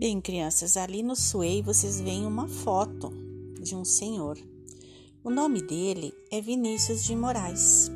[0.00, 3.12] Bem, crianças, ali no Suei vocês veem uma foto
[3.60, 4.38] de um senhor.
[5.22, 7.90] O nome dele é Vinícius de Moraes.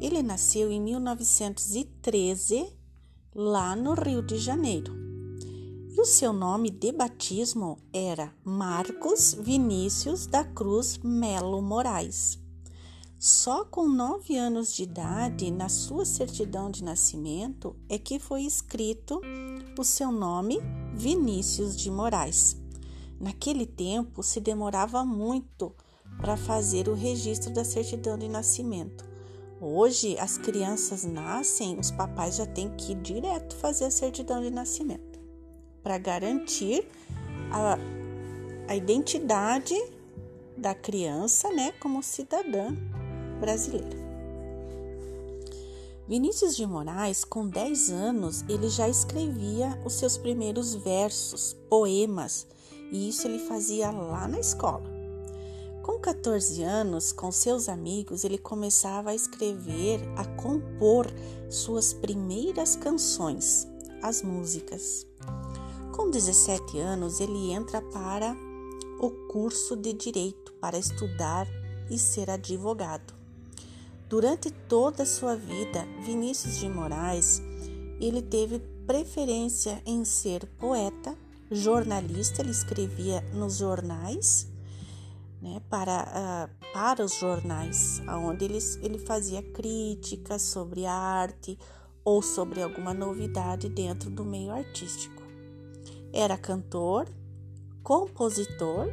[0.00, 2.72] Ele nasceu em 1913
[3.34, 4.94] lá no Rio de Janeiro.
[5.90, 12.38] E o seu nome de batismo era Marcos Vinícius da Cruz Melo Moraes.
[13.18, 19.22] Só com nove anos de idade, na sua certidão de nascimento, é que foi escrito
[19.78, 20.58] o seu nome
[20.92, 22.56] Vinícius de Moraes.
[23.18, 25.74] Naquele tempo se demorava muito
[26.18, 29.02] para fazer o registro da certidão de nascimento.
[29.62, 34.50] Hoje as crianças nascem, os papais já têm que ir direto fazer a certidão de
[34.50, 35.18] nascimento
[35.82, 36.86] para garantir
[37.50, 37.78] a,
[38.68, 39.74] a identidade
[40.58, 42.74] da criança, né, como cidadã
[43.36, 44.06] brasileira.
[46.08, 52.46] Vinícius de Moraes, com 10 anos, ele já escrevia os seus primeiros versos, poemas,
[52.92, 54.88] e isso ele fazia lá na escola.
[55.82, 61.06] Com 14 anos, com seus amigos, ele começava a escrever, a compor
[61.50, 63.66] suas primeiras canções,
[64.00, 65.06] as músicas.
[65.92, 68.36] Com 17 anos, ele entra para
[69.00, 71.48] o curso de direito para estudar
[71.90, 73.15] e ser advogado.
[74.08, 77.42] Durante toda a sua vida, Vinícius de Moraes,
[78.00, 81.18] ele teve preferência em ser poeta,
[81.50, 84.46] jornalista, ele escrevia nos jornais,
[85.42, 91.58] né, para, uh, para os jornais, onde ele, ele fazia críticas sobre arte
[92.04, 95.20] ou sobre alguma novidade dentro do meio artístico.
[96.12, 97.08] Era cantor,
[97.82, 98.86] compositor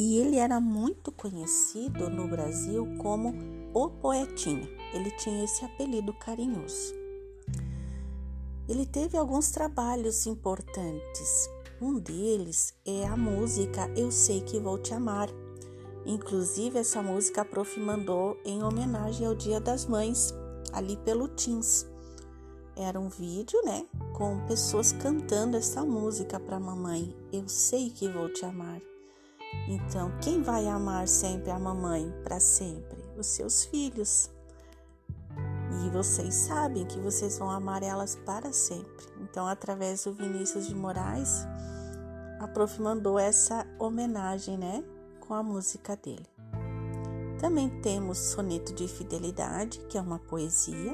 [0.00, 3.34] e ele era muito conhecido no Brasil como
[3.74, 4.66] o Poetinha.
[4.94, 6.94] Ele tinha esse apelido carinhoso.
[8.66, 11.50] Ele teve alguns trabalhos importantes.
[11.82, 15.28] Um deles é a música Eu Sei Que Vou Te Amar.
[16.06, 20.32] Inclusive, essa música a Prof mandou em homenagem ao Dia das Mães,
[20.72, 21.86] ali pelo Teams.
[22.74, 27.14] Era um vídeo, né, com pessoas cantando essa música para a mamãe.
[27.30, 28.80] Eu sei que vou te amar.
[29.68, 32.98] Então, quem vai amar sempre a mamãe para sempre?
[33.16, 34.30] Os seus filhos.
[35.84, 39.06] E vocês sabem que vocês vão amar elas para sempre.
[39.20, 41.46] Então, através do Vinícius de Moraes,
[42.40, 44.82] a prof mandou essa homenagem, né,
[45.20, 46.26] com a música dele.
[47.38, 50.92] Também temos Soneto de Fidelidade, que é uma poesia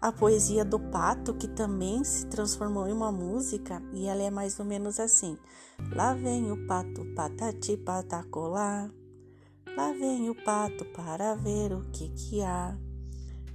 [0.00, 4.58] a poesia do pato, que também se transformou em uma música, e ela é mais
[4.58, 5.36] ou menos assim:
[5.92, 8.90] Lá vem o pato, patati patacolá.
[9.76, 12.76] Lá vem o pato para ver o que que há.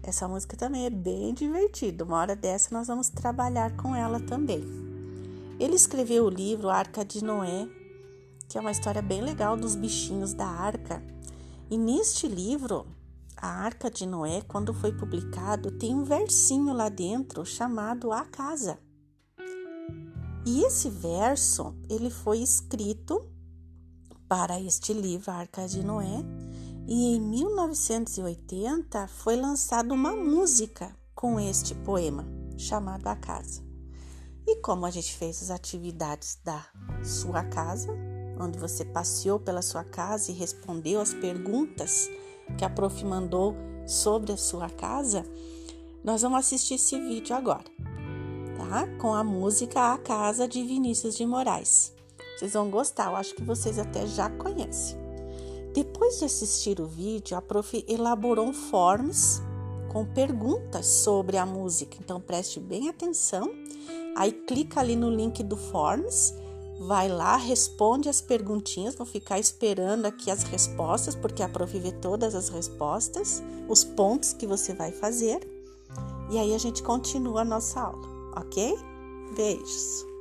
[0.03, 2.03] Essa música também é bem divertida.
[2.03, 4.63] Uma hora dessa nós vamos trabalhar com ela também.
[5.59, 7.67] Ele escreveu o livro Arca de Noé,
[8.47, 11.01] que é uma história bem legal dos bichinhos da arca.
[11.71, 12.85] E neste livro
[13.37, 18.79] a Arca de Noé, quando foi publicado, tem um versinho lá dentro chamado A Casa.
[20.45, 23.25] E esse verso, ele foi escrito
[24.27, 26.23] para este livro, A Arca de Noé,
[26.87, 32.25] e em 1980 foi lançada uma música com este poema,
[32.57, 33.63] chamado A Casa.
[34.47, 36.63] E como a gente fez as atividades da
[37.03, 37.91] sua casa,
[38.39, 42.07] onde você passeou pela sua casa e respondeu as perguntas
[42.57, 45.23] que a prof mandou sobre a sua casa,
[46.03, 47.65] nós vamos assistir esse vídeo agora,
[48.57, 48.87] tá?
[48.99, 51.93] Com a música A Casa de Vinícius de Moraes.
[52.37, 54.97] Vocês vão gostar, eu acho que vocês até já conhecem.
[55.73, 59.41] Depois de assistir o vídeo, a prof elaborou um forms
[59.89, 61.97] com perguntas sobre a música.
[61.99, 63.49] Então preste bem atenção.
[64.15, 66.33] Aí clica ali no link do forms
[66.79, 71.91] vai lá, responde as perguntinhas, vou ficar esperando aqui as respostas, porque a prof vê
[71.91, 75.47] todas as respostas, os pontos que você vai fazer,
[76.29, 78.77] e aí a gente continua a nossa aula, ok?
[79.35, 80.14] Beijos!